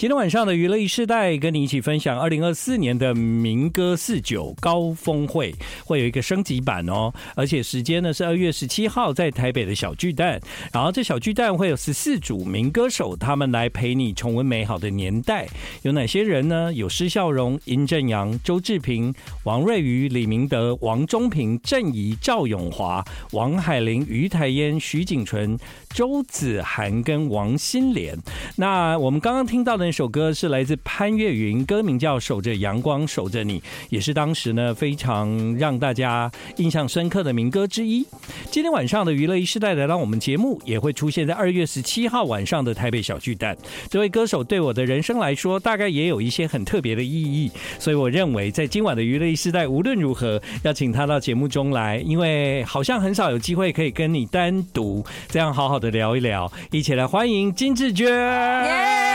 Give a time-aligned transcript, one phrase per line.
[0.00, 10.40] 今天晚上的娱乐一世代，跟你一起分享二零二四年的民歌四九高峰会，会有一个升级版哦，而且时间呢是二月十七号在台北的小巨蛋，
[10.72, 15.46] 然后这小巨蛋会有十四组民歌手，他们来陪你重温美好的年代。
[15.82, 16.72] 有哪些人呢？
[16.72, 19.14] 有施孝荣、殷正阳、周志平、
[19.44, 25.58] 王瑞瑜、李明德、王中平、郑怡、赵永华、王海玲、于台烟、徐景纯、
[25.90, 28.16] 周子涵跟王心莲。
[28.56, 29.89] 那我们刚刚听到的。
[29.90, 33.58] 这首歌是来自潘越云，歌名叫《守着阳光守着你》，
[33.88, 38.06] 也是当时呢非常让大家印象深刻的民歌之一。
[38.52, 43.58] 今天晚上的娱乐一世代来到我们节目，也会出现在二月十七号晚上的台北小巨蛋。
[43.88, 47.50] 这位歌手对我的人生来说，大概也有一些很特别的意义，
[47.80, 56.48] 所以我认为在今晚的娱乐一世代，无论如何要请他到节目中来，因为好像很少有机会可以跟你单独这样好好的聊一聊。
[56.70, 59.09] 一起来欢迎金志娟。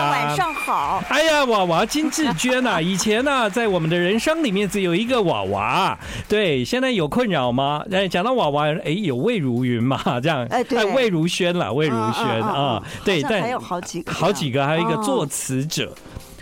[0.00, 1.02] 晚上好。
[1.08, 5.98] 哎呀，娃娃金志娟呐， 以前呢，在我们的人生里面只有一个娃娃。
[6.28, 7.82] 对，现在有困扰吗？
[7.90, 10.00] 哎，讲到娃娃，哎，有魏如云嘛？
[10.22, 15.92] 这样，哎，对，魏如萱啦，魏如萱啊，对，但还有好几个，好几个，还有一个作词者。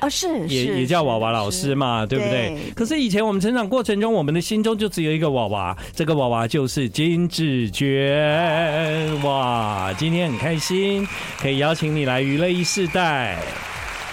[0.01, 2.56] 啊，是也也叫娃娃老师嘛，对不对？
[2.75, 9.23] 可是以前我们成长过程中，我们的心中就只有一个娃娃，这个娃娃就是金志娟。
[9.23, 11.06] 哇，今天很开心，
[11.39, 13.39] 可以邀请你来娱乐一世代。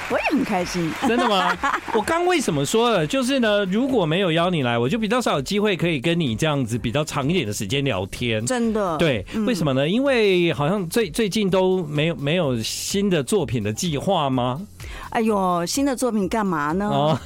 [0.09, 1.55] 我也很开心，真的吗？
[1.93, 3.05] 我刚为什么说了？
[3.05, 8.45] 就是呢，如果没有邀你来，我就比较少有机会可以跟你这样子比较长一点的时间聊天。
[8.45, 9.87] 真的，对，为什么呢？
[9.87, 14.61] 因为好像最最近都没有没有新的作品的计划吗？
[15.09, 16.87] 哎呦，新的作品干嘛呢？
[16.87, 17.19] 哦，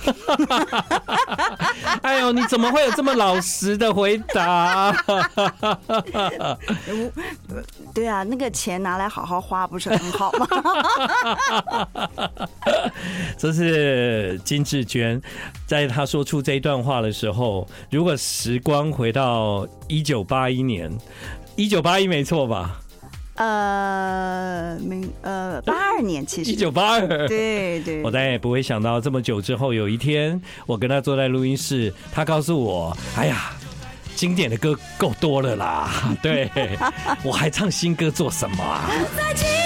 [2.02, 4.92] 哎呦，你怎么会有这么老实的回答？
[7.94, 10.48] 对啊，那个钱拿来好好花不是很好吗？
[13.38, 15.22] 这是金志娟，
[15.66, 20.92] 在她说出这一段话的时候，如果时光回到一九八一年，
[21.56, 22.80] 一九八一没错吧？
[23.36, 33.52] 呃，明呃八二年，其实一九八二，对对，我当然也不会想到这么久之后，有一天我跟他坐在录音室，他告诉我：“哎呀，
[34.21, 35.89] 经典的歌够多了啦，
[36.21, 36.48] 对
[37.26, 39.61] 我还唱新歌做什么啊？”一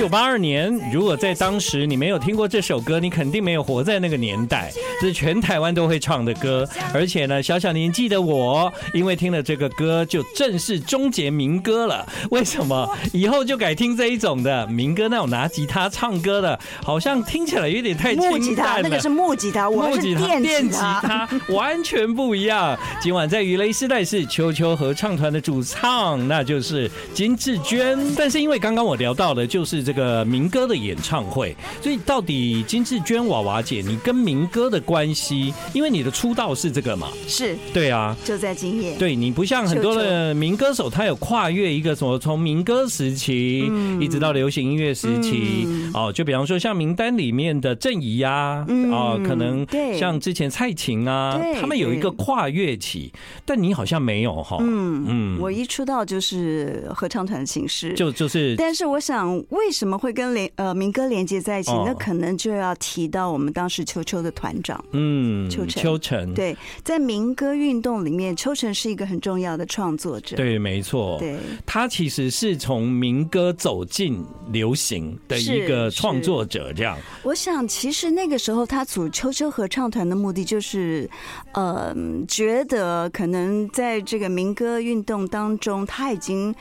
[0.00, 4.72] 九八二年，如果在当时你没有听过这首歌，你肯定没有活在那个年代。
[4.98, 12.06] 这是全台湾都会唱的歌，而且呢，小小年纪的我，因为听了这个歌，就正式终结民歌了。
[12.30, 12.88] 为什么？
[13.12, 18.14] 以后就改听这一种的民歌，那种拿吉他唱歌的，好像听起来有点太。
[18.14, 22.74] 木吉他，那个是木吉他，我是电吉他，完全不一样。
[23.02, 27.98] 今晚在鱼雷时代是秋秋合唱团的主唱，那就是金智娟。
[28.16, 37.08] 但是因为刚刚我聊到的，就是这个民歌的演唱会，所以到底金志娟娃娃姐，你跟民歌的关系，因为你的出道是这个嘛？
[37.26, 38.94] 是，对啊，就在今夜。
[38.96, 43.68] 对，你不像很多的民歌手，他有跨越一个什么，从民歌时期
[43.98, 45.66] 一直到流行音乐时期。
[45.92, 46.12] 哦。
[46.14, 49.66] 就比方说像名单里面的郑怡呀，哦，可能
[49.98, 53.12] 像之前蔡琴啊，他们有一个跨越期，
[53.44, 54.58] 但你好像没有哈。
[54.60, 61.70] 嗯嗯，我一出道就是合唱团形式，就就是，但是我想为什么会跟连呃民歌连接在一起？
[61.84, 76.98] 那可能就要提到我们当时秋秋的团长，嗯，秋成，秋成，对，在民歌运动里面，秋成是一个很重要的创作者，对，没错，对，他其实是从民歌走进流行的一个创作者，这样。
[77.22, 81.08] 我想，其实那个时候他组秋秋合唱团的目的就是，
[81.52, 81.94] 呃，
[82.28, 86.54] 觉得可能在这个民歌运动当中，他已经。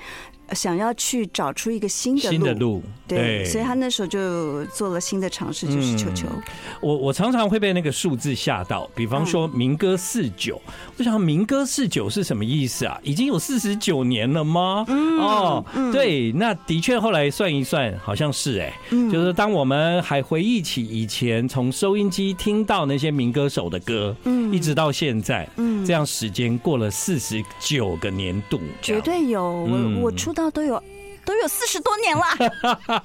[0.53, 6.27] 想要去找出一个新的路，新的路，对，所以他那时候就做了新的尝试，就是球球。
[6.29, 6.43] 嗯、
[6.81, 10.61] 我我常常会被那个数字吓到，比方说民歌四九，
[10.97, 12.99] 我想民歌四九是什么意思啊？
[13.01, 14.83] 已经有四十九年了吗？
[14.89, 18.73] 嗯、哦，对，那的确后来算一算，好像是哎、
[19.11, 29.41] 就是当我们还回忆起以前从收音机听到那些民歌手的歌，嗯，一直到现在，嗯，这样时间过了四十九个年度，绝对有。
[29.41, 30.49] 我我出道。
[30.49, 30.81] 都有
[31.29, 33.03] 都有四十多年了，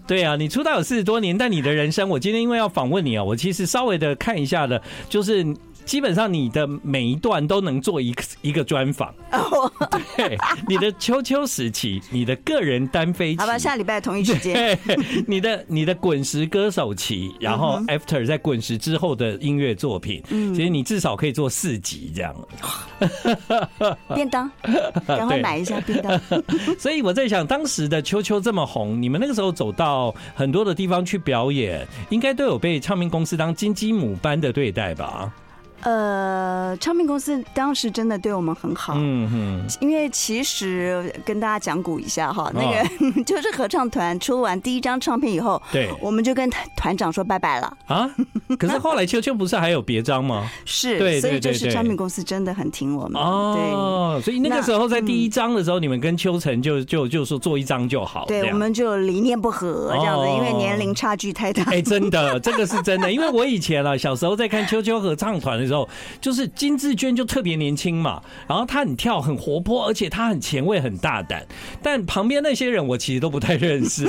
[0.08, 4.80] 对啊，你出道有四十多年，但你的人生，我今天因为要访问你啊，我其实稍微的看一下的，
[5.10, 5.44] 就是
[5.86, 9.14] 基本上你的每一段都能做一个一个专访。
[9.30, 9.72] 哦，
[10.16, 10.36] 对，
[10.68, 14.76] 你的秋秋时期，你的个人单飞期，好吧，下礼拜同一时间。
[15.26, 22.34] 你的你的滚石歌手期，然后 after 在滚石之后的音乐作品，嗯，其实你至少可以做四集这样。
[24.12, 24.50] 便当，
[25.06, 26.20] 赶快买一下便当。
[26.76, 35.32] 所以我在想，当时的秋秋这么红，你们那个时候走到很多的地方去表演，应该都有被唱片公司当金鸡母般的对待吧？
[35.82, 48.10] 呃，唱片公司当时真的对我们很好，嗯哼，因为其实跟大家讲古一下哈，那个 就是合唱团出完第一张唱片以后，对，我们就跟团长说拜拜了啊。
[48.58, 50.50] 可是后来秋秋不是还有别张吗？
[50.64, 54.20] 是，对，所以就是唱片公司真的很挺我们哦。
[54.24, 61.62] 所以那个时候在第一张的时候，你们跟秋成就就就说做一张就好，对，我们就理念不合这样子，因为年龄差距太大。
[61.64, 65.75] 哎，真的， 这个是真的，因为我以前啊小时候在看秋秋合唱团的时候。
[66.20, 71.44] 就是金志娟就特别年轻嘛，然后她很跳很活泼，而且她很前卫很大胆。
[71.82, 74.06] 但旁边那些人我其实都不太认识，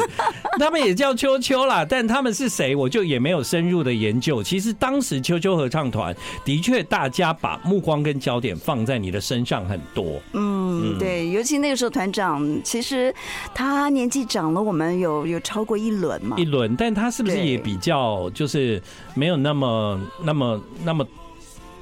[0.60, 4.44] 他们也叫秋秋啦，但他们是谁我就也没有深入的研究。
[4.44, 6.16] 其实当时秋秋合唱团
[6.46, 10.22] 的确大家把目光跟焦点放在你的身上很多。
[10.34, 13.14] 嗯，对，尤其那个时候团长其实
[13.56, 18.82] 他年纪长了我们有有超过一轮嘛，一轮，但他是不是也比较就是
[19.14, 21.06] 没有那么那么那么。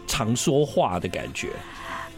[0.07, 1.49] 常说话的感觉。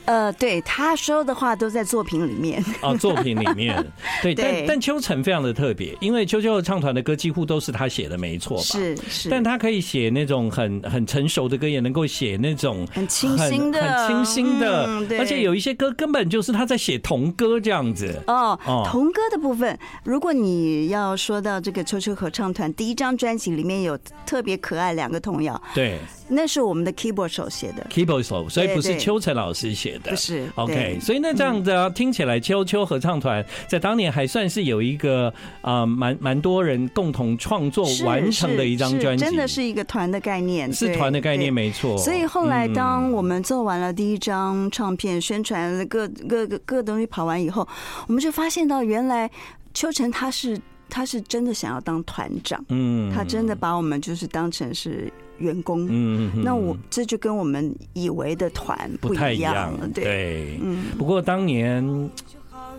[0.07, 2.63] 呃，对，他说的话都在作品里面。
[2.81, 3.85] 啊， 作品里面，
[4.23, 4.43] 对， 对。
[4.43, 8.63] 但但秋晨非常的特别，因为秋秋合唱团的歌几乎都是他写的，没错吧？
[8.63, 18.17] 是是，但他可以写那种很很成熟的歌，也能够写那种很清新的、很清新的，嗯、而且有一些歌根本就是他在写童歌这样子。
[18.27, 18.57] 哦，
[18.89, 25.97] 童歌的部分，如果你要说到这个秋秋合唱团第一张专辑里面有特别可爱两个童谣，对。
[26.29, 30.49] 那是我们的 keyboard 手写的，keyboard 手，所以不是秋晨老师写的，不是。
[30.55, 41.97] OK，所以那这样子啊，听起来秋秋合唱团在当年还算是有一个啊，蛮蛮多人共同创作完成的一张专辑，真的是一个团的概念，是团的概念，没错。
[41.97, 47.67] 所以后来当我们做完了第一张唱片，宣传各各各各东西跑完以后，
[48.07, 49.29] 我们就发现到原来
[49.73, 50.59] 秋成他是
[50.89, 55.11] 他是真的想要当团长，嗯，他真的把我们就是当成是。
[55.39, 60.85] 员工，嗯，那我这就跟我们以为的团不太一样了，对，嗯。
[60.97, 61.83] 不过当年，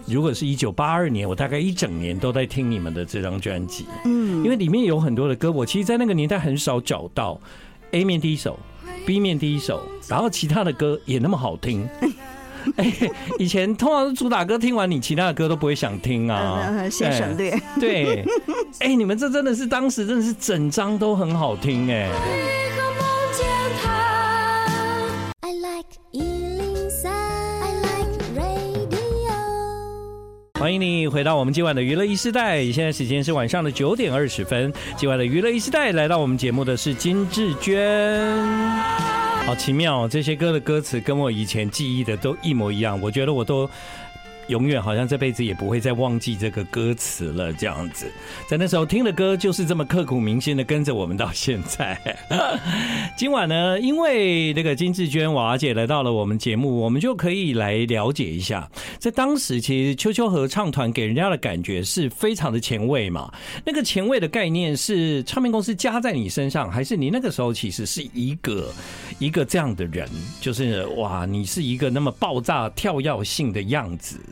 [0.07, 7.41] 如果是一九八二年，我大概一整年都在听你们的这张专辑，嗯，因为里面有很多的歌，我其实，在那个年代很少找到
[7.93, 8.59] A 面第一首
[9.07, 11.89] ，B 面第一首，然后其他的歌也那么好听。
[12.77, 12.93] 哎，
[13.39, 17.59] 以前通常是主打歌听完，你其他的歌都不会想听啊，先省略。
[17.81, 18.25] 对，
[18.81, 22.11] 哎，你们这真的是当时真的是整张都很好听哎。
[30.59, 34.73] 欢迎你回到我们今晚的娱乐一世代，现在时间是晚上的九点二十分。
[34.97, 39.08] 今晚的娱乐一世代来到我们节目的是金志娟。
[39.49, 43.67] 好奇妙，这些歌的歌词跟我以前记忆的都一模一样，我觉得我都。
[44.49, 48.11] 永远好像这辈子也不会再忘记这个歌词了，这样子，
[48.49, 51.99] 在那时候听的歌就是这么刻骨铭心的跟着我们到现在。
[53.17, 58.69] 今晚呢，因为那个金志娟娃娃姐来到了我们节目，我们就可以来了解一下，
[58.99, 63.33] 在当时其实秋秋合唱团给人家的感觉是非常的前卫嘛。
[63.65, 68.73] 那个前卫的概念是唱片公司加在你身上，还是你那个时候其实是一个
[69.19, 70.09] 一个这样的人，
[70.41, 74.19] 就是哇，你是一个那么爆炸跳跃性的样子。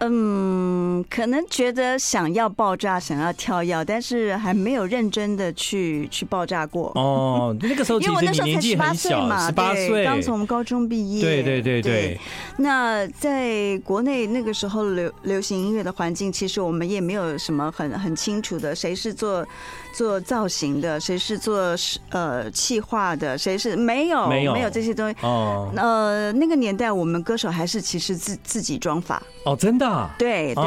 [0.00, 6.90] 嗯，可能觉得想要爆炸，想要跳药，但是还没有认真的去去爆炸过。
[6.96, 11.22] 哦，那个时候 其实你年纪很小嘛，十八岁，刚从高中毕业。
[11.22, 12.20] 对对对对，对。
[12.56, 19.46] 那在国内那个时候流流行音乐的环境，其实我们也没有什么很很清楚的，谁是做
[19.92, 21.76] 做造型的，谁是做
[22.10, 25.16] 呃气化的，谁是没有没有没有这些东西。
[25.22, 25.70] 哦。
[25.76, 29.22] 呃，那个年代我们歌手还是其实自自己装法。
[29.44, 30.10] 哦，真的啊？
[30.18, 30.62] 对对，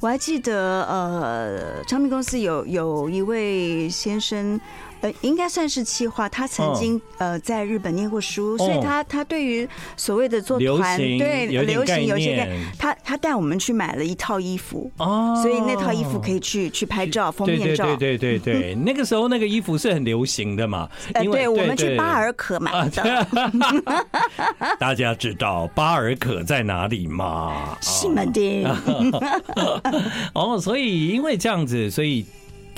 [0.00, 4.60] 我还记得，呃，唱片公司有有一位先生。
[5.00, 6.28] 呃，应该算是企划。
[6.28, 17.84] 他曾经呃在日本念过书，所以他他对于所谓的做团对流行有些概念，他他带我们去买了一套衣服哦，所以那套衣服可以去去拍照封面照。
[17.96, 20.88] 对对对对， 那个时候那个衣服是很流行的嘛。
[21.14, 23.26] 呃，对，我们去巴尔可买的。
[24.78, 27.76] 大家知道巴尔可在哪里吗？
[27.80, 28.68] 西门町。
[30.34, 32.26] 哦，所以因为这样子，所以。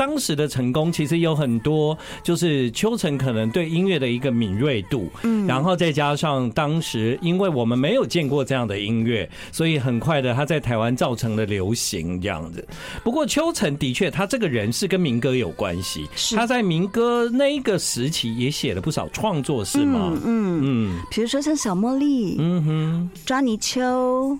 [0.00, 12.66] 当时的成功其实有很多，就是秋成可能对音乐的一个敏锐度，嗯，然后再加上当时因为我们没有见过这样的音乐，所以很快的他在台湾造成了流行这样子。
[13.04, 20.18] 不过秋成的确，他这个人是跟民歌有关系，他在民歌那一个时期也写了不少创作，是吗？
[20.24, 24.38] 嗯嗯，比如说像小茉莉，嗯哼，抓泥鳅。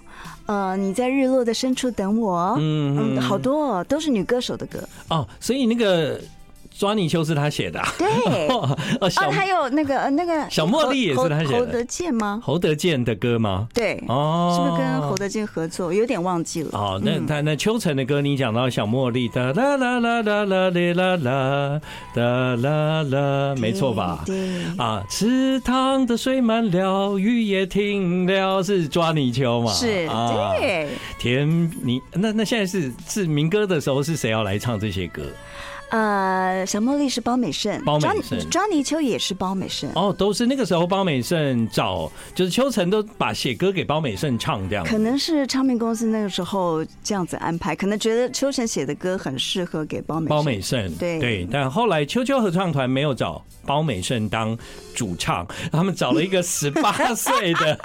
[0.50, 6.20] 呃，你在日落的深处等我，嗯嗯，好多哦，都是女歌手的歌哦，所以那个。
[6.80, 8.78] 抓泥鳅是他写的，对， 哦，
[9.30, 12.40] 还有那个那个小茉莉也是他写的，侯德健吗？
[12.42, 13.68] 侯德健的歌吗？
[13.74, 15.92] 对，哦，是不是跟侯德健合作？
[15.92, 16.70] 有点忘记了。
[16.72, 21.80] 哦，那他那秋晨的歌，你讲到小茉莉哒啦啦啦啦啦啦啦
[22.14, 24.22] 啦啦啦，没错吧？
[24.24, 29.70] 对啊，池塘的水满了，雨也停了，是抓泥鳅嘛？
[29.74, 30.08] 是，
[30.58, 30.88] 对。
[31.18, 35.20] 甜，你那那现在是是民歌的时候，是谁要来唱这些歌？
[35.90, 39.90] 呃，小茉莉是包美胜，包美胜，抓泥鳅也是包美胜。
[39.94, 44.84] 哦，都是那个时候包美胜找，就是秋晨都把写歌给包美胜唱这样。
[44.84, 50.90] 可能是唱片公司那个时候这样子安排，可能觉得秋晨写的歌很适合给包美包美胜。
[50.94, 54.56] 对对，但后来秋秋合唱团没有找包美胜当
[54.94, 57.78] 主唱， 他们找了一个十八岁的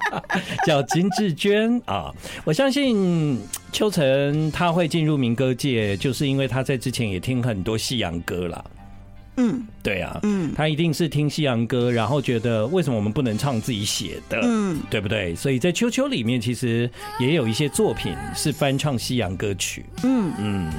[0.66, 2.10] 叫金志娟啊。
[2.44, 3.38] 我相信
[3.72, 8.62] 秋成他会进入民歌界，就是因为他在之前也听很多西洋歌啦。
[9.38, 15.34] 嗯，对啊，嗯，他一定是听西洋歌，然后觉得为什么我们不能唱自己写的，嗯，对不对？
[15.34, 16.88] 所以在秋秋里面，其实
[17.18, 19.86] 也有一些作品是翻唱西洋歌曲。
[20.04, 20.70] 嗯嗯，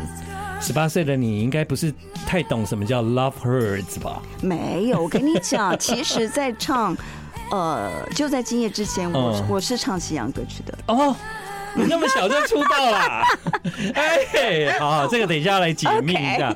[0.62, 1.92] 十八岁的你应该不是
[2.28, 4.22] 太懂什么叫 Love Hurts 吧？
[4.44, 6.96] 没有，我跟你讲，其实，在唱，
[7.50, 10.78] 呃，就在今夜之前，我我是唱西洋歌曲的。
[10.86, 11.16] 哦，
[11.76, 13.24] 你那么小就出道了？
[13.96, 16.56] 哎，好，这个等一下来解密一下。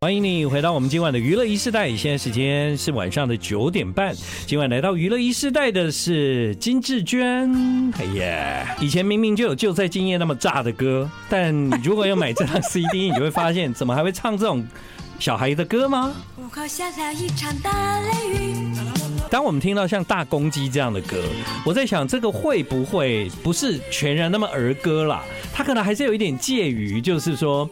[0.00, 4.12] 欢迎你回到我们今晚的娱乐一世代，现在时间是晚上的九点半。
[4.46, 14.66] 今晚来到娱乐一世代的是金志娟，哎呀，以前明明就有就在今夜那么炸的歌，但你如果要买这张 CD，你就会发现，怎么还会唱这种
[15.20, 16.12] 小孩的歌吗？
[19.30, 21.22] 当我们听到像大公鸡这样的歌，
[21.64, 25.22] 我在想，这个会不会不是全然那么儿歌啦？
[25.52, 27.68] 它可能还是有一点介于，就是说。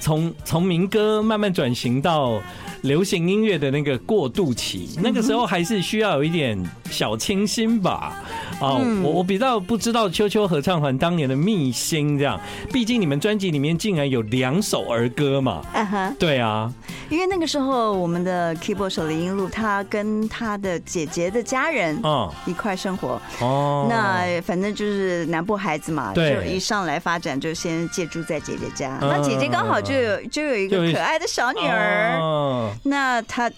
[0.00, 2.42] 从从民歌慢慢转型到
[2.80, 6.60] 流行音乐的那个过渡期，那个时候还是需要有一点
[6.92, 8.22] 小清新吧。
[8.60, 12.38] 哦，我我比较不知道秋秋合唱团当年的秘辛这样，
[12.72, 15.62] 毕竟你们专辑里面竟然有两首儿歌嘛。
[15.72, 16.72] 啊哈，对啊，
[17.08, 23.20] 因为那个时候我们的 keyboard 手林英禄他跟他的姐姐的家人啊一块生活。
[23.40, 33.50] 哦，那反正就是南部孩子嘛，就一上来发展就先借住在姐姐家，那姐姐刚好就有就有一个可爱的小女儿，那她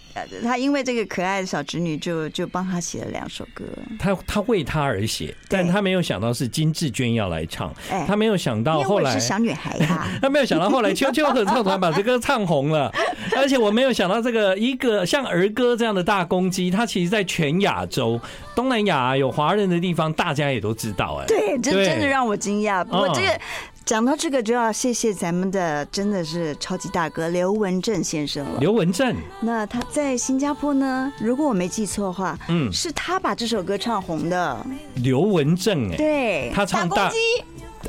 [0.42, 3.64] 她因为这个可爱的小侄女就就帮她写了两首歌，
[3.98, 7.72] 他他为他而写，但他没有想到是金志娟要来唱，
[8.06, 12.92] 他没有想到后来是小女孩呀， 他没有想到后来秋秋合唱团把这歌唱红了，
[13.36, 18.20] 而且我没有想到这个一个像儿歌这样的大公鸡，它其实在全亚洲、
[18.54, 22.84] 东南亚有华人的地方，大家也都知道哎，对，这真的让我惊讶。
[22.84, 23.40] 不过这个。
[23.84, 28.58] 讲到这个，就要谢谢咱们的真的是超级大哥刘文正先生了。
[28.58, 31.12] 刘文正，那他在新加坡呢？
[31.20, 34.66] 如果我没记错的话，嗯，是他把这首歌唱红的。
[34.94, 37.12] 刘文正，哎，对，他唱大，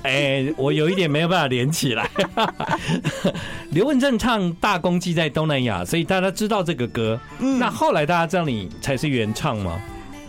[0.04, 2.10] 哎，我有一点没有办法连起来。
[3.72, 7.18] 刘文正唱《大公鸡》在东南亚，所以大家知道这个歌。
[7.40, 9.82] 嗯，那后来大家知道你才是原唱吗？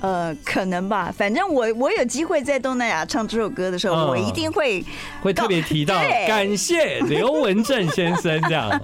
[0.06, 4.84] 呃，可能吧，反正我我有机会在东南亚唱这首歌的时候，嗯、我一定会
[5.20, 5.98] 会特别提到
[6.28, 8.80] 感谢刘文正先生这样。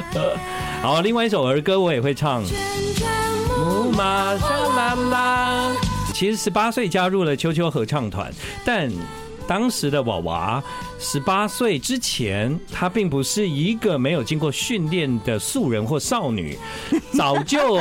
[0.80, 2.42] 好，另外一首儿歌我也会唱。
[3.58, 5.76] 木马沙啦啦。
[6.14, 8.32] 其实十八岁加入了秋秋合唱团，
[8.64, 8.90] 但
[9.46, 10.64] 当时的娃娃
[10.98, 16.56] 十八岁之前，他并不是一个没有经过训练的素人或少女，
[17.12, 17.78] 早就。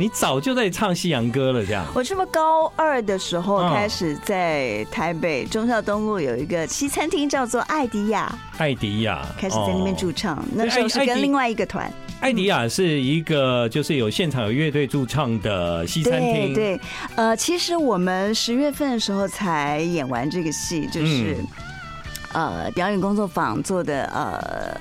[0.00, 1.84] 你早就在唱西洋歌了，这样。
[1.94, 8.34] 我这么高二的时候开始在台北中校东路有一个西餐厅，叫做艾迪亚。
[8.56, 11.92] 艾迪亚开始在那边驻唱，那时候是跟另外一个团。
[12.20, 16.54] 艾迪亚是一个就是有现场有乐队驻唱的西餐厅。
[16.54, 16.80] 对，
[17.16, 21.36] 呃，其实我们十月份的时候才演完这个戏，就是
[22.32, 24.80] 呃表演工作坊做的呃。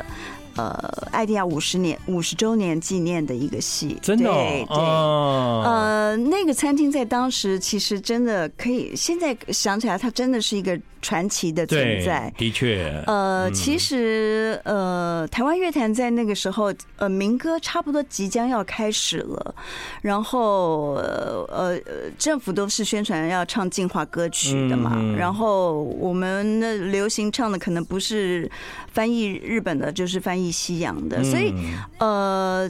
[0.59, 4.77] 呃爱迪亚五十年五十周年纪念的一个戏，真的、哦、对，对。
[4.77, 10.79] 哦、呃，那个餐厅在当时其实真的可以，现在想起来，它真的是一个。
[11.01, 13.03] 传奇的存在，的确。
[13.07, 19.55] 呃，其实呃，台湾乐坛在那个时候，呃，民歌差不多即将要开始了，
[20.01, 21.79] 然后呃呃，
[22.17, 28.49] 政府都是宣传要唱进化歌曲的嘛，然后我们的流行唱的可能不是
[28.91, 31.53] 翻译日本的，就是翻译西洋的，所以
[31.99, 32.69] 呃。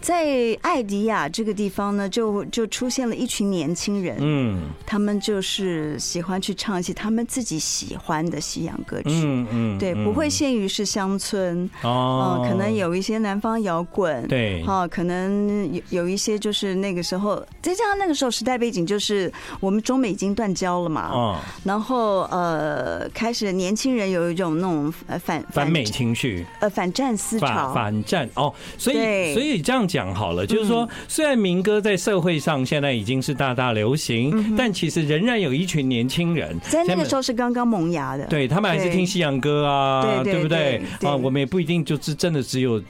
[0.00, 11.68] 在艾迪亚这个地方呢，就就出现了一群年轻人，嗯，他们就是喜欢去唱一些他们自己喜欢的西洋歌曲，嗯嗯，对，不会限于是乡村。
[11.82, 19.30] 哦，可能有一些南方摇滚，对，哈，可能有有一些就是那个时候，再加上那个时候时代背景就是
[19.60, 24.90] 我们中美已经断交了嘛，哦，然后呃，开始年轻人有一种那种
[25.20, 28.26] 反反美情绪，呃，反战思潮，反战。
[28.34, 29.89] 哦，所以所以这样。
[29.90, 36.56] 讲好了，就是说，虽然民歌在社会上现在已经是大大流行，但其实仍然有一群年轻人。
[36.60, 40.80] 在那个时候是刚刚萌芽的，对他们还是听西洋歌啊，对不对？
[41.02, 42.80] 啊，我们也不一定就是真的只有。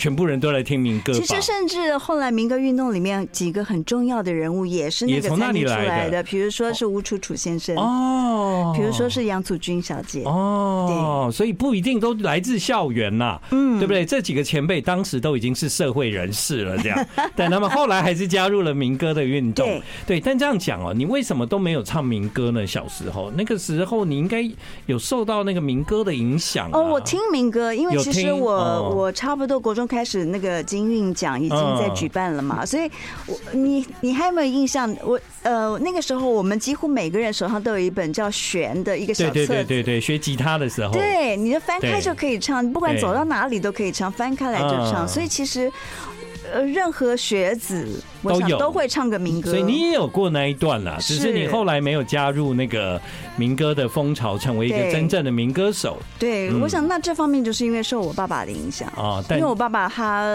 [0.00, 1.12] 全部人都来听民歌。
[1.12, 14.06] 其实，甚至后来民歌运动里面几个很重要的人物也是那个参与出来的，比如说是吴楚楚先生哦，比如说是杨祖君小姐哦，所以不一定都来自校园呐，嗯，对不对？
[14.06, 19.66] 这几个前辈当时都已经是社会人士了，这样， 但他们后来还是加入了民歌的运动。
[19.66, 22.66] 对，对，但这样讲哦，你为什么都没有唱民歌呢？
[22.66, 24.50] 小时候那个时候，你应该
[24.86, 26.82] 有受到那个民歌的影响哦。
[26.82, 29.89] 我听民歌，因为其实我我差不多国中。
[29.90, 32.88] 开始那个金韵奖已经在举办了嘛，所以
[33.26, 34.94] 我你你还有没有印象？
[35.02, 45.70] 我呃那个时候我们几乎每个人手上都有一本叫弦的一个小册子，对对对对，学吉他的时候，对，你就翻开就可以唱，不管走到哪里都可以唱，翻开来就唱，所以其实。
[46.52, 48.58] 呃，任何学子都有。
[48.58, 53.00] 都会唱个民歌，所以你也有过那一段啦，只是你后来没有加入那个
[53.36, 55.96] 民歌的风潮，成为一个真正的民歌手。
[56.18, 60.28] 对，我想那这方面就是因为受我爸爸的影响啊，因为我爸爸他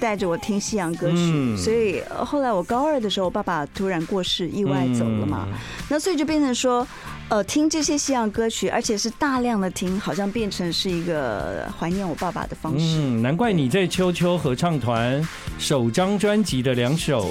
[0.00, 5.46] 带着我听西洋歌曲，所以后来我高二的时候，我爸爸突然过世，意外走了嘛，
[5.88, 6.86] 那所以就变成说。
[7.30, 12.96] 呃，听这些西洋歌曲，而且是大量的听，好像变成是一个怀念我爸爸的方式。
[12.98, 17.30] 嗯，难怪你在秋秋合唱团首张专辑的两首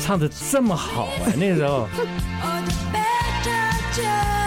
[0.00, 1.28] 唱的这么好啊！
[1.36, 1.86] 那时候，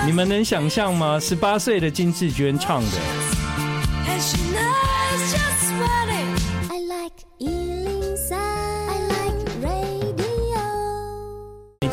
[0.08, 1.20] 你们能想象吗？
[1.20, 2.98] 十八岁的金志娟唱的。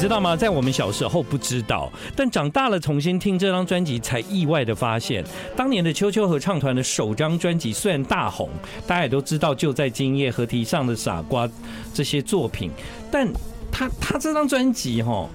[0.07, 0.37] 知道吗？
[0.37, 5.25] 在我们小时候不知道，但长大了重新听这张专辑，才意外的发现，
[5.57, 8.49] 当年的秋秋合唱团的首张专辑虽然大红，
[8.87, 11.49] 大家也都知道《就在今夜》和《堤上的傻瓜》
[11.93, 12.71] 这些作品，
[13.11, 13.29] 但
[13.73, 15.29] 他他这张专辑哈，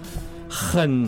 [0.48, 1.06] 很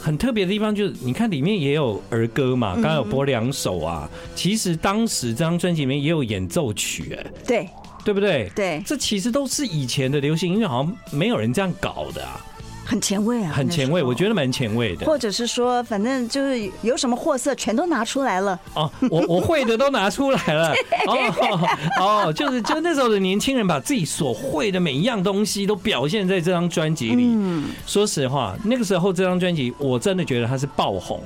[0.00, 7.68] 很特别的地方就是，你看里面也有儿歌嘛，刚刚有播两首啊，其实当时这张专辑里面也有演奏曲，哎，对。
[8.04, 8.50] 对不对？
[8.54, 12.44] 对，这其实都是以前的流行音乐，好像没有人这样搞的啊，
[12.88, 15.04] 很前卫啊，很前卫，我觉得蛮前卫的。
[15.04, 18.58] 或者是说，反正就是有什么货色，全都拿出来了。
[18.72, 20.72] 哦，我我会的都拿出来了。
[21.06, 21.68] 哦
[22.00, 27.24] 哦，就是就那时候的年轻人，把自己所会的每一样东西都表现在这张专辑里。
[27.26, 31.20] 嗯，说实话，那个时候这张专辑，我真的觉得它是爆红。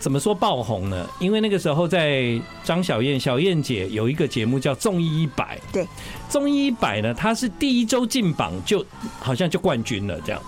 [0.00, 1.06] 怎么说爆红呢？
[1.18, 5.86] 因为那个时候在张小燕、小燕姐有一个节目叫《综艺一百》，对，
[6.28, 8.84] 综艺一百呢，它是第一周进榜就
[9.18, 10.42] 好像就冠军了，这样，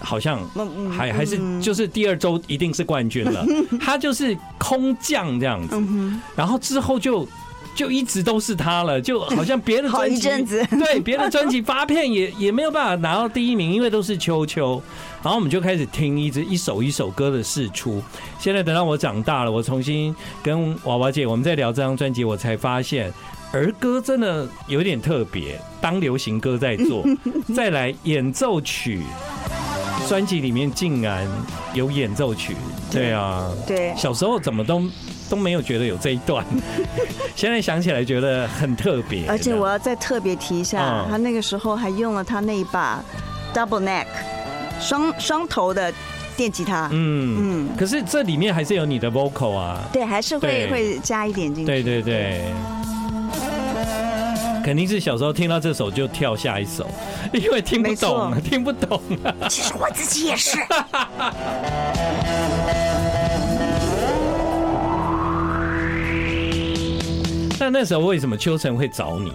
[0.00, 0.40] 好像
[0.90, 3.44] 还还是就是第二周一定是冠军了，
[3.80, 5.76] 他就是空降这样子，
[6.34, 7.26] 然后之后就。
[7.74, 10.30] 就一直都是他了，就好像别的专辑，
[10.80, 14.82] 对别的专辑发片也 也没有办法拿到第一名，因为都是秋秋。
[15.22, 18.02] 然后我们就开始听一直一首一首歌的试出。
[18.38, 23.12] 现在等到我长大了，我重新跟娃娃姐我们在聊这张专辑，我才发现
[23.52, 27.04] 儿歌真的有点特别，当流行歌在做。
[27.54, 29.02] 再来演奏曲，
[30.08, 31.26] 专辑里面竟然
[31.74, 32.56] 有演奏曲，
[32.90, 34.82] 对啊，对，小时候怎么都。
[35.28, 36.46] 都没有觉得有这一段，
[37.34, 39.26] 现在想起来觉得很特别。
[39.26, 43.02] 而且我要再特别提一下，他那个时候还用了他那一把
[43.52, 44.06] double neck
[44.80, 45.92] 双双头的
[46.36, 46.88] 电吉他。
[46.92, 47.76] 嗯嗯。
[47.76, 49.82] 可是这里面还是有你的 vocal 啊。
[49.92, 51.72] 对，还是会会加一点进去。
[51.72, 52.44] 对对对。
[54.66, 56.84] 肯定是小时候听到这首就跳下一首，
[57.32, 59.00] 因为听不懂，听不懂。
[59.48, 60.58] 其实我自己也是。
[67.60, 69.32] 那但那时候为什么秋晨会找你？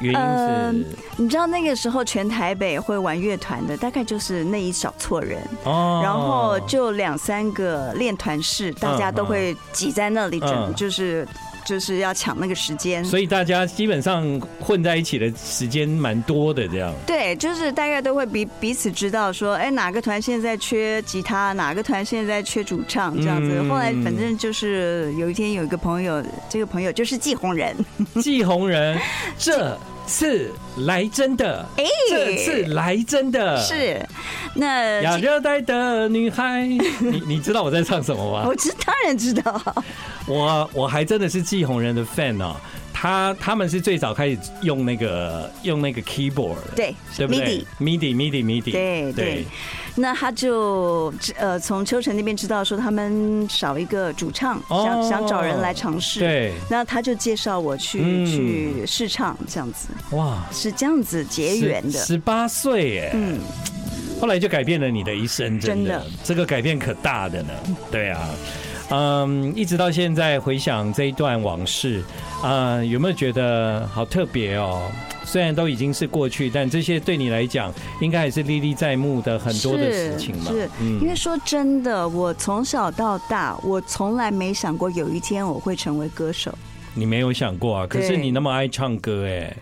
[0.00, 0.72] 原因是、呃，
[1.16, 11.24] 你知道那个时候全台北会玩乐团的，大概就是那一小撮人，哦，然后就两三个练团室，大家都会挤在那里，整就是。
[11.70, 16.92] 就是要抢那个时间，所以大家基本上混在一起的时间蛮多的，这样。
[17.06, 23.62] 对，就是大概都会彼彼此知道说，哎，哪个团现在缺吉他，哪个团现在缺主唱，这样子。
[23.68, 27.76] 后来反正就是有一天有一个朋友，这个朋友就是季红人，
[28.20, 28.98] 季红人，
[29.38, 29.78] 这
[30.10, 34.04] 次来真的，哎，这次来真的是
[34.54, 38.44] 那亚热带的女孩，你 你知道我在唱什么吗？
[38.48, 39.62] 我知，当然知道。
[40.26, 42.56] 我我还真的是季红人的 fan 哦，
[42.92, 49.44] 他他们是最早开始用那个用那个 keyboard，对，对不对？MIDI MIDI MIDI，对对。
[50.00, 56.52] 那他就呃从秋成那边知道说他们少一个主唱，想想找人来尝试，对。
[56.68, 61.98] 那他就介绍我去去试唱这样子，哇，是这样子结缘的。
[61.98, 63.38] 十八岁耶，嗯，
[64.20, 67.50] 后来就改变了你的一生，真的，这个改变可大的呢，
[67.90, 68.28] 对啊。
[68.92, 72.02] 嗯，一直到现在回想这一段往事，
[72.42, 74.90] 啊，有没有觉得好特别哦？
[75.24, 80.50] 虽然都已经是过去，但这些对你来讲，应该还是历历在目的很多的事情嘛。
[80.50, 80.68] 是，
[81.00, 86.52] 因为说真的，我从小到大，我从来没想过有一天我会成为歌手。
[86.94, 87.86] 你没有想过啊？
[87.86, 89.56] 可是你那么爱唱歌，哎。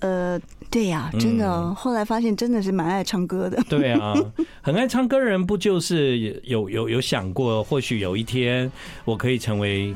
[0.00, 0.38] 呃，
[0.70, 3.60] 对呀，真的，后来发现真的是蛮爱唱歌的。
[3.68, 4.14] 对啊，
[4.62, 8.70] 很爱唱歌的人不就是有有有想过，或许有一天
[9.04, 9.92] 我可以成为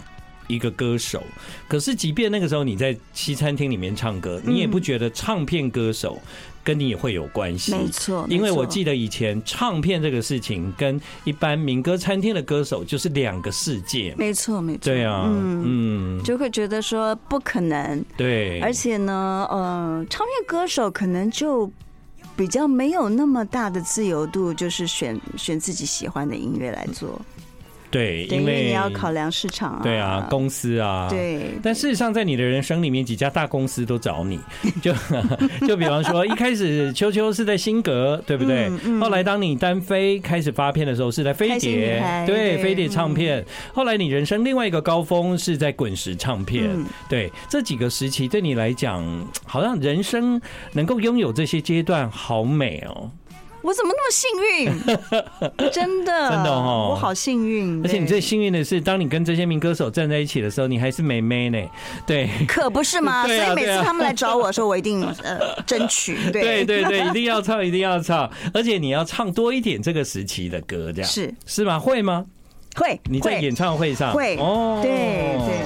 [0.46, 1.22] 一个歌手？
[1.68, 6.20] 可是即便那个时候你在西餐厅里面唱歌，你也不觉得唱片歌手。
[6.64, 8.24] 跟你也会有关系，没错。
[8.31, 14.78] 因为我记得以前唱片这个事情跟一般民歌餐厅的歌手就是两个世界，没错，没错。
[14.85, 18.05] 对啊，嗯，就会觉得说不可能。
[18.16, 21.68] 对，而且呢，呃，唱片歌手可能就
[22.37, 27.20] 比较没有那么大的自由度，就是选选自己喜欢的音乐来做。
[27.92, 31.52] 对，因为你要考量市场啊，对啊，公司啊，对。
[31.62, 34.40] 但事实上，在你的人生里面，几家大公司都找你，
[34.81, 34.92] 就
[35.68, 38.70] 就比方说，一开始秋秋是在新格，对不对？
[38.98, 43.44] 后来当你单飞开始发片的时候，是在飞碟，对，飞碟唱片。
[43.74, 46.70] 后来你人生另外一个高峰是在滚石唱片，
[47.09, 47.31] 对。
[47.50, 49.05] 这几个时期对你来讲，
[49.44, 50.40] 好像人生
[50.72, 53.11] 能够拥有这些阶段，好美哦。
[53.64, 55.70] 我怎么那么幸运？
[55.70, 57.81] 真的，真的哦，我好幸运。
[57.85, 61.59] 而且你最幸运的是，当你跟这些名歌手站在一起的时候，你还是美眉呢。
[62.07, 63.25] 对，可不是吗？
[63.31, 66.16] 所以每次他们来找我的时候，我一定呃争取。
[66.33, 68.29] 对对对，一定要唱，一定要唱。
[68.53, 71.79] 而且你要唱多一点这个时期的歌，这样是是吗？
[71.79, 72.25] 会吗？
[72.77, 73.01] 会。
[73.05, 74.90] 你在演唱会上会哦，对
[75.46, 75.62] 对。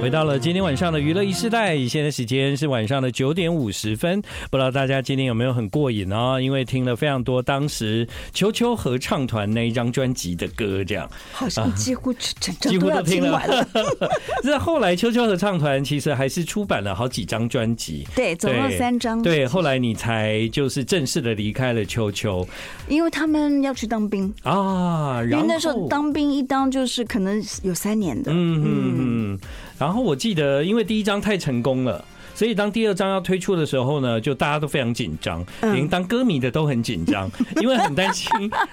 [0.00, 4.18] 回到了今天晚上的娱乐一世代，现在时间是晚上的九点五十分。
[4.50, 6.40] 不知道大家今天有没有很过瘾哦？
[6.40, 13.68] 因为听了非常多当时秋秋合唱团那一张专辑的歌，这样好像几乎整整几乎都听完了。
[14.42, 19.22] 这后来秋秋合唱团其实还是出版了好几张专辑，对，总共三张。
[19.22, 22.48] 对，后来你才就是正式的离开了秋秋，
[22.88, 25.20] 因为他们要去当兵啊。
[25.20, 29.40] 然后因为那时候当兵一当就是可能有三年的，嗯嗯嗯。
[29.80, 32.04] 然后我记得，因为第一张太成功了。
[32.40, 38.26] 所以当第二张要推出的时候呢，就大家都非常紧张，连当歌迷的都很紧张， 因为很担心，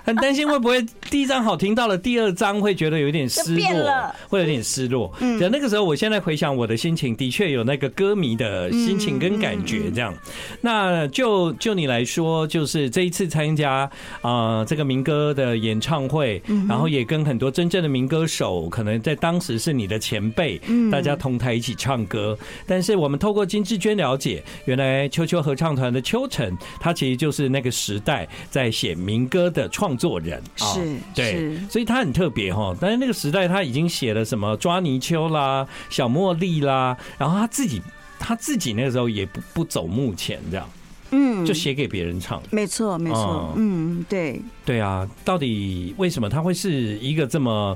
[0.05, 5.13] 很担心会不会第一张好听到了，第二张会觉得有点失落，会有点失落。
[5.19, 10.13] 嗯，那个时候，我现在回想我的心情，的确有那个歌迷的心情跟感觉这样。
[10.61, 23.45] 那就就你来说，就是这一次参加啊这个民歌的演唱会，然后也跟很多真正的民歌手，可能在当时是你的前辈，嗯大家同台一起唱歌，但是我们透过。
[23.57, 32.75] 金志娟了解，原来秋秋合唱团的秋成，他其实就是那个时代在写民歌的创作人，是，对，所以他很特别哈。
[32.79, 37.81] 但是那个时代他已经写了什么抓泥鳅啦、小茉莉啦，然后他自己
[38.19, 40.69] 他自己那个时候也不不走幕前这样，
[41.09, 47.75] 嗯，就写给别人唱，没错没错，嗯，对，对啊，到底为什么他会是一个这么？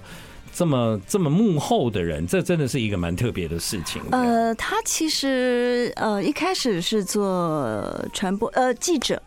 [0.54, 4.02] 这么这么幕后的人，这真的是一个蛮特别的事情。
[4.12, 9.22] 呃，他其实呃一开始是做传播呃记者，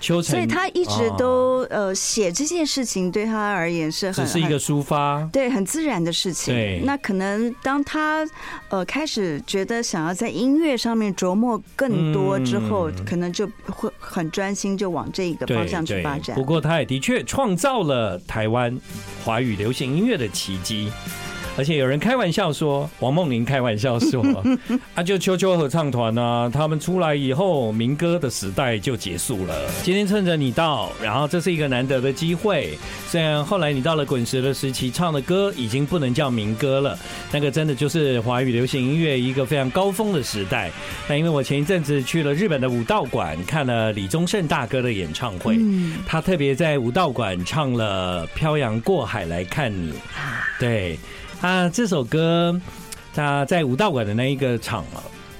[0.00, 6.54] 秋，所以他一直都呃写这件事情对他而言是很只是一个抒发，对，很自然的事情。
[6.54, 8.26] 对，那可能当他
[8.68, 16.36] 呃开始觉得想要在音乐上面琢磨更多之后，可能就会很专心，就往这个方向去发展。
[16.36, 18.78] 不过他也的确创造了台湾
[19.24, 20.90] 华语流行音乐的奇迹。
[21.56, 24.22] 而且有人开玩笑说，王梦玲开玩笑说，
[24.94, 29.54] 啊，就秋秋合唱团啊，他们出来以后，民歌的时代就结束了。
[29.82, 32.76] 今天趁着你到，然后这是一个难得的机会。
[33.08, 36.98] 虽然后来你到了滚石的时期，唱的歌已经不能叫民歌了，
[37.32, 40.70] 那个真的就是华语流行音乐一个非常高峰的时代。
[41.08, 45.58] 但因为我前一阵子去了日本的武道馆，看了李宗盛大哥的演唱会，
[46.06, 49.92] 他特别在武道馆唱了《漂洋过海来看你》，
[50.60, 50.98] 对。
[51.42, 52.58] 啊，这首歌，
[53.14, 54.84] 他在武道馆的那一个场，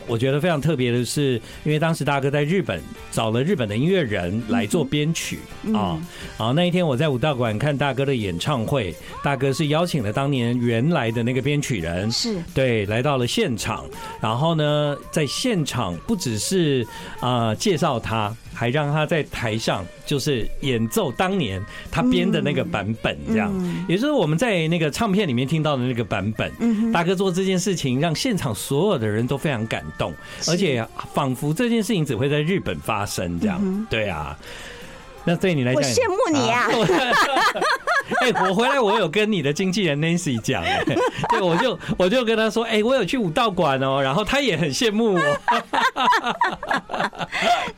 [0.06, 5.38] 我觉得非常特别的是，因为当时大哥在日本找了日本的音乐人来做编曲
[5.74, 5.98] 啊，
[6.38, 13.84] 然后那一天我在武道馆看大哥的演唱会，大哥是邀请了当年原来的那个编曲人，是对，来到了现场，
[14.20, 16.86] 然后呢，在现场不只是
[17.20, 18.34] 啊介绍他。
[18.58, 23.52] 还让他在台上就是演奏当年他编的那个版本，这样，
[23.86, 26.50] 也就是我们在那个唱片里面听到的那个版本。
[26.90, 30.14] 大哥做这件事情，让现场所有的人都非常感动，
[30.48, 33.86] 而且仿佛这件事情只会在日本发生，这样。
[33.90, 34.36] 对啊，
[35.24, 36.68] 那对你来讲，我羡慕你啊！
[38.20, 40.62] 哎，我回来我有跟你的经纪人 Nancy 讲，
[41.28, 45.20] 对，我就我就跟他说，哎，我有去武道馆哦，然后他也很羡慕我。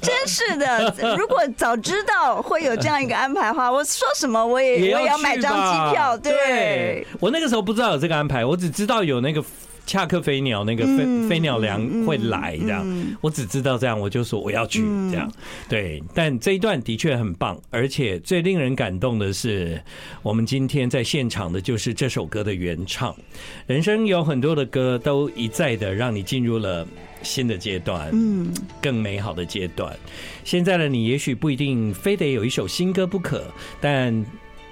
[0.03, 6.15] 真是的，如果早知道会有这样一个安排的话，我说什么我也我也要买张机票。
[6.19, 9.43] 对，我那个时候不知道有这个安排，我只知道有那个。
[9.89, 12.87] 恰克飞鸟那个飞飞鸟粮会来这样，
[13.23, 15.33] 我只知道这样，我就说我要去这样。
[15.67, 19.83] 对，但这一段的确很棒，而且最令人感动的是，
[20.23, 23.17] 我们今天在现场的就是这首歌的原唱。
[23.67, 26.87] 人生有很多的歌都一再的让你进入了
[27.23, 29.97] 新的阶段，嗯，更美好的阶段。
[30.45, 33.43] 现在的你也许不一定非得有一首新歌不可，
[33.81, 34.23] 但。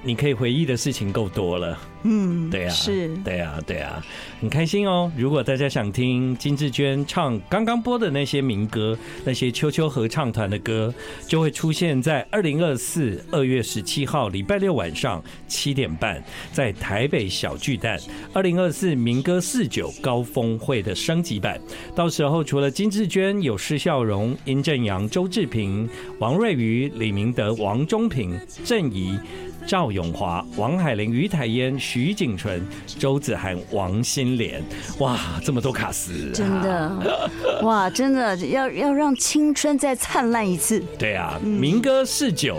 [0.07, 4.01] 你可以回忆的事情够多了，嗯，对呀，是，对呀，对呀，
[4.41, 5.11] 很开心哦。
[5.17, 10.95] 如果大家想听金志娟唱刚刚播的那些民歌，那些秋秋合唱团的歌，
[11.27, 17.99] 就会出现在二零二四二月十七号礼拜六晚上七点半，在台北小巨蛋
[18.33, 21.61] 二零二四民歌四九高峰会的升级版。
[21.97, 25.89] 到时候除了金志娟，有施孝荣、殷正阳、周志平、
[26.21, 29.19] 王瑞瑜、李明德、王中平、郑怡。
[29.67, 32.65] 赵永华、王海玲、于台烟、徐景纯、
[32.99, 34.63] 周子涵、王心莲，
[34.99, 37.31] 哇，这么多卡司，啊，真的，
[37.63, 40.81] 哇，真的要要让青春再灿烂一次。
[40.97, 42.59] 对啊，民歌四九。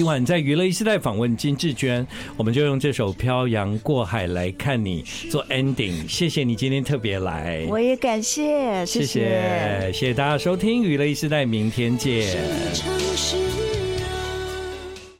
[0.00, 2.06] 今晚在娱乐一时代访问金志娟，
[2.38, 6.08] 我们就用这首《漂洋过海来看你》做 ending。
[6.08, 12.34] 谢谢你今天特别来，我也感谢，谢谢，谢谢，谢谢大家收听娱乐一时代，明天见。